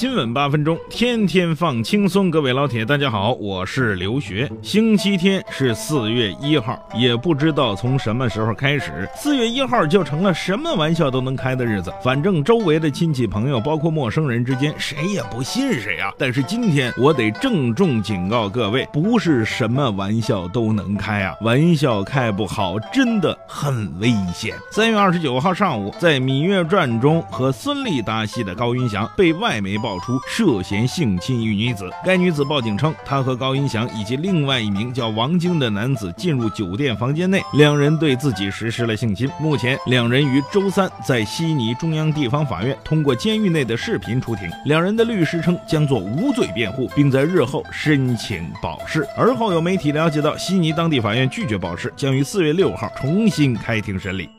[0.00, 2.30] 新闻八分钟，天天放轻松。
[2.30, 4.50] 各位老铁，大家好，我是刘学。
[4.62, 11.92] 星期天是四月一号，也不知道从什么时候开始，四月一号就成了什么玩笑都能开的日子。
[12.02, 16.10] 反正周围的亲戚朋友，包括陌生人之间，谁也不信谁啊。
[16.16, 24.56] 但是今天我得郑重警告各位，不是什么玩笑都能开啊，玩笑开不好，真的很危险。
[24.70, 29.89] 三月二十九号上午，在《芈月传》中和孙俪搭戏的高云翔被外媒报。
[29.90, 39.28] 爆出涉嫌性侵一女子，该女子报警称，她和高音祥以及另外一名叫王晶的男子进入酒店房间内，两人对自己实施了性侵。
[39.40, 44.48] 目前，两人于周三在悉尼中央地方法院通过监狱内的视频出庭。
[44.64, 49.04] 两人的律师称将做无罪辩护，并在日后申请保释。
[49.16, 54.30] 而后有媒体了解到，悉尼当地法院拒绝保释，将于四月六号重新开庭审理。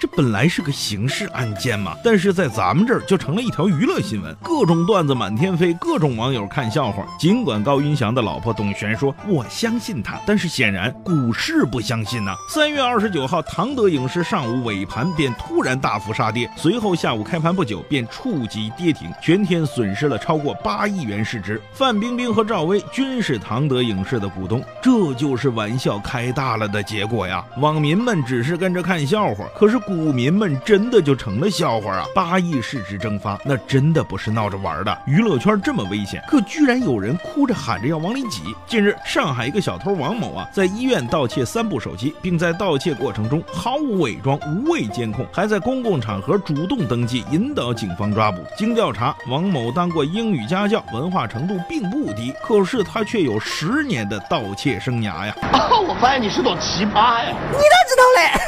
[0.00, 7.04] 这本来是个刑事案件嘛，但是在咱们这儿就成了一条娱乐新闻，各种段子满天飞，各种网友看笑话。
[7.18, 12.34] 尽管高云翔的老婆董璇说我相信他，但是显然股市不相信呐。
[12.48, 21.60] 三月二十九号，唐德影视上午尾盘便突然大幅杀跌，随后下午开盘不久便触及跌停，全天损失了超过八亿元市值。
[21.74, 27.44] 范冰冰和赵薇均是唐德影视的股东，这就是玩笑开大了的结果呀。
[27.58, 29.78] 网民们只是跟着看笑话，可是。
[29.90, 32.06] 股民们真的就成了笑话啊！
[32.14, 34.98] 八亿市值蒸发，那真的不是闹着玩的。
[35.04, 38.54] 娱乐圈这么危险，可居然有人哭着喊着要往里挤。
[38.68, 48.40] 近日，上海一个小偷王某啊，在医院盗窃三部手机，并在盗窃过程中毫无伪装、无畏监控，还在公共场合主动登记，引导警方抓捕。
[48.56, 55.34] 经调查，王某当过英语家教，文化程度并不低，可是他却有十年的盗窃生涯呀！
[55.50, 57.34] 啊我发现你是朵奇葩呀！
[57.50, 58.40] 你咋知道嘞？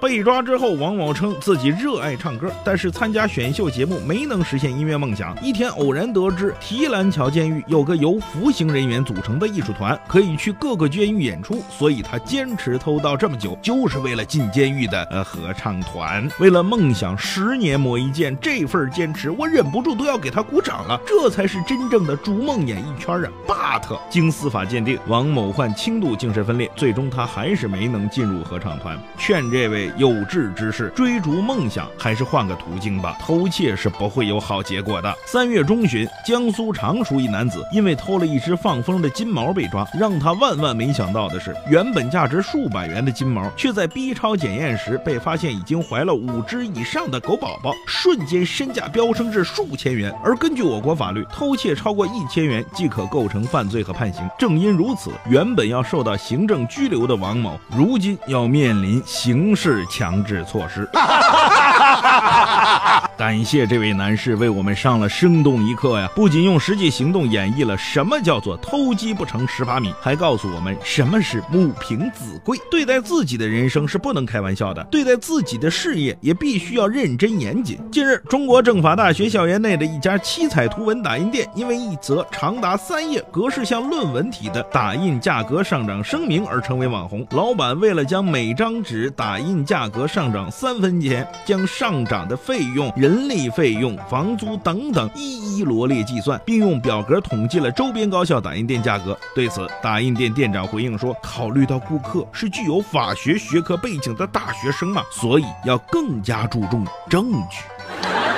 [0.00, 5.36] 被抓之后，王某称自己热爱唱歌，但是参加选秀节目没能实现音乐梦想。
[5.42, 16.28] 一天偶然得知提篮桥监狱有个由服刑人员组成的艺术团，可以去各个监狱演出，所以他坚持偷盗这么久，就是为了进监狱的呃合唱团。
[16.38, 21.00] 为了梦想十年磨一剑，这份坚持我忍不住都要给他鼓掌了。
[21.06, 28.98] 这才是真正的逐梦演艺圈啊！But 经司法鉴定，王某患轻度精神分裂，最终他还是没能进入合唱团。
[29.18, 29.90] 劝这位。
[29.98, 33.16] 有志之士追逐梦想，还是换个途径吧。
[33.20, 35.12] 偷窃是不会有好结果的。
[35.26, 39.86] 三月中旬，江苏常熟一男子因为偷了一只放风的金毛被抓。
[39.98, 50.14] 让他万万没想到的是，原本价值数百元的金毛，却在 B 超检验时被发现已经怀了五只以上的狗宝宝，瞬间身价飙升至数千元。
[50.22, 54.28] 而根据我国法律，偷窃超过一千元即可构成犯罪和判刑。
[54.38, 59.84] 正因如此，原本要受到行政拘留的王某，如今要面临刑事。
[59.92, 60.86] 强制措施。
[63.22, 66.10] 感谢这位男士为我们上了生动一课呀！
[66.12, 72.58] 不仅用实际行动演绎了什么叫做偷鸡不成蚀把米，还告诉我们什么是母凭子贵。
[72.68, 77.78] 对待自己的人生是不能开玩笑的，对待自己的事业也必须要认真严谨。
[77.92, 87.24] 近日，中国政法大学校园内的一家七彩图文打印店，因为一则长达三页、格式像论文体的打印价格上涨声明而成为网红。
[87.30, 99.14] 老板为了将每张纸打印价格上涨三分钱，将上涨的费用、人人力费用、房租等等一一罗列计算，并用表格统计了周边高校打印店价格。
[99.34, 107.58] 对此，打印店店长回应说：“考虑到顾客是具有法学学科背景的大学生嘛，所以要更加注重证据。”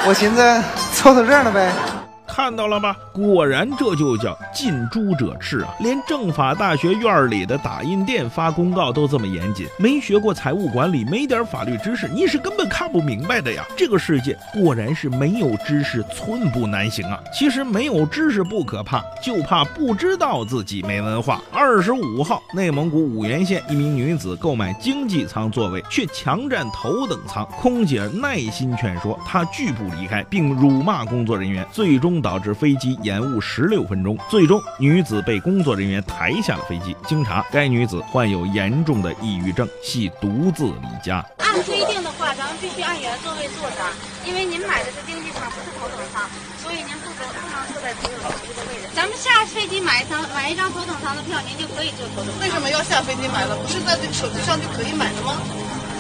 [0.09, 2.03] 我寻思凑凑热闹呗。
[2.34, 2.97] 看到了吧？
[3.12, 5.72] 果然这就叫近朱者赤啊！
[5.78, 13.65] 连政法大学院里的打印店发公告都这么严谨，没学过财务管理，没点法律知识，你是根本看不明白的呀！
[13.77, 17.22] 这个世界果然是没有知识寸步难行啊！
[17.33, 21.41] 其实没有知识不可怕，就怕不知道自己没文化。
[21.53, 32.23] 二十五号，内蒙古五原县一名女子购买经济舱座位，却强占头等舱，空姐耐心劝说她拒不离开，并辱骂工作人员，最终。
[32.24, 36.97] 导致飞机延误十六分钟，最终女子被工作人员抬下了飞机。
[37.06, 41.22] 经查，该女子患有严重的抑郁症，系独自离家。
[41.36, 43.92] 按规定的话，咱们必须按原座位坐上，
[44.24, 46.24] 因为您买的是经济舱，不是头等舱，
[46.65, 48.88] 所以您不能不能坐在头等这个位置。
[48.97, 52.41] 咱们下飞机买一张买一张头等舱的票，您就可以坐头等舱。
[52.41, 53.54] 为什么要下飞机买了？
[53.54, 55.36] 不是在这个手机上就可以买的吗？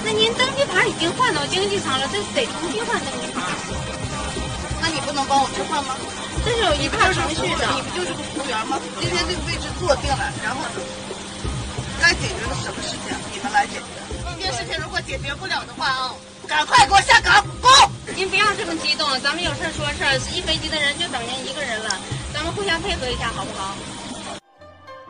[0.02, 3.44] 那您登机牌已经换到经济舱了，这得重新换登机牌。
[5.14, 5.96] 能帮我置换吗？
[6.44, 7.64] 这是有一套程序的。
[7.72, 8.76] 你不就是个服务员吗？
[9.00, 10.82] 今天这个位置坐定了，然后呢，
[12.02, 13.86] 该解决的什么事情你们来解决？
[14.36, 16.12] 这件事情如果解决不了的话啊，
[16.46, 17.68] 赶快给我下岗，不！
[18.14, 20.12] 您不要这么激动，咱们有事说事儿。
[20.34, 21.96] 一飞机的人就等您一个人了，
[22.34, 23.74] 咱们互相配合一下，好不好？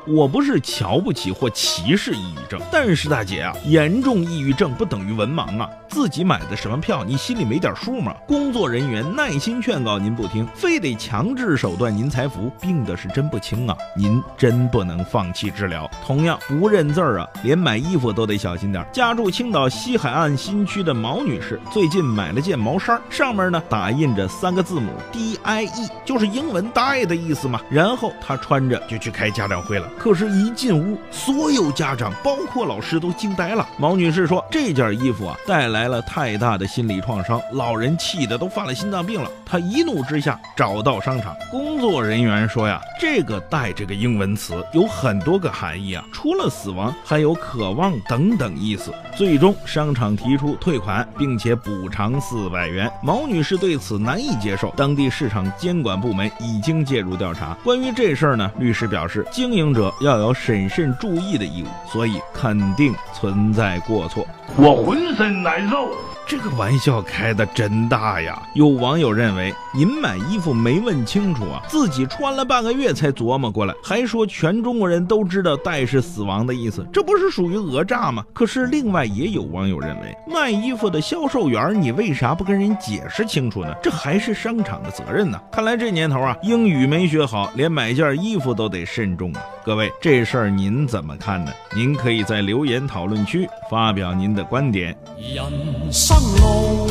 [0.06, 5.68] 我不是瞧不起或歧视抑郁症，但是大姐啊，严重抑郁症不等于文盲啊！
[5.88, 8.14] 自己买的什么票，你心里没点数吗？
[8.26, 13.76] 工作人员耐心劝告您不听，非得强制手段您才服，病的是真不轻啊！
[13.96, 15.88] 您真不能放弃治疗。
[16.04, 18.84] 同样不认字儿啊，连买衣服都得小心点。
[18.92, 27.60] 家住青岛西海岸新区的毛女士，最近买了件毛衫，上面呢打印着三个字母 D I E，就是英文 die 的意思嘛。
[27.70, 29.88] 然后她穿着就去开家长会了。
[29.98, 33.66] 可是，一进屋，所有家长，包括老师，都惊呆了。
[33.78, 52.90] 毛女士说：“这件衣服啊，带来了太大的心理创伤，老人气得都犯了心脏病了。”她一怒之下找到商场工作人员说：“呀，这个‘带’这个英文词有很多个含义啊，除了死亡，还有渴望等等意思。”最终，商场提出退款，并且补偿四百元。
[53.02, 57.56] 毛女士对此难以接受，当地市场监管部门已经介入调查。
[57.64, 59.83] 关于这事儿呢，律师表示，经营者。
[60.00, 64.26] 要有审慎注意的义务，所以肯定存在过错。
[64.56, 65.90] 我浑身难受。
[66.26, 68.42] 这个玩笑开的真大呀！
[68.54, 78.24] 有网友认为，您买衣服没问清楚啊，自己穿了半个月才琢磨过来，还说全中国人都知道“带”是死亡的意思，这不是属于讹诈吗？
[78.32, 83.74] 可是另外也有网友认为，卖衣服的销售员，你为啥不跟人解释清楚呢？
[83.82, 85.38] 这还是商场的责任呢。
[85.52, 89.42] 看来这年头啊，英语没学好，连买件衣服都得慎重啊。
[89.62, 91.52] 各位，这事儿您怎么看呢？
[91.76, 94.96] 您可以在留言讨论区发表您的观点。
[95.18, 95.44] 人
[95.92, 96.86] 生路，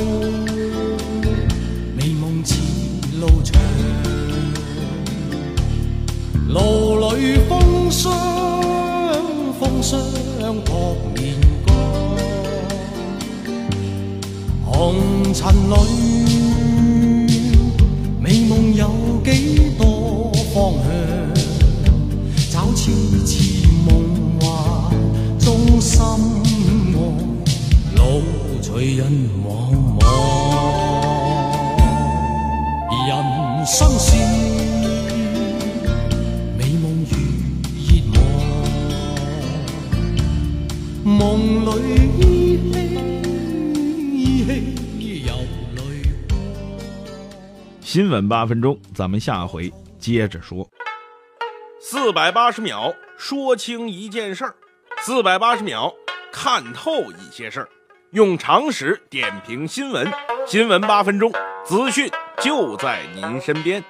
[1.95, 2.59] 美梦似
[3.17, 3.61] 路长，
[6.49, 8.11] 路里风霜，
[9.57, 10.01] 风霜
[10.65, 11.33] 扑面
[11.65, 11.73] 干，
[14.65, 15.73] 红尘里，
[28.73, 29.05] 随人
[29.45, 30.01] 茫茫，
[33.07, 33.13] 人
[33.67, 34.17] 生是
[36.57, 37.15] 美梦如
[37.77, 38.01] 热
[41.05, 41.69] 望，梦里
[42.17, 42.23] 依
[42.73, 42.73] 稀
[44.11, 45.35] 依稀有
[45.75, 45.79] 泪
[46.27, 46.31] 光。
[47.79, 50.67] 新闻八分钟，咱们下回接着说。
[51.79, 54.55] 四百八十秒说清一件事儿，
[55.03, 55.93] 四百八十秒
[56.31, 57.69] 看透一些事儿。
[58.13, 60.07] 用常识点评新闻，
[60.45, 61.31] 新闻八分钟，
[61.65, 62.07] 资讯
[62.39, 63.83] 就在您身边。